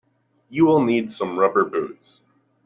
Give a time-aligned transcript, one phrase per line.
[0.49, 2.21] You will need some rubber boots.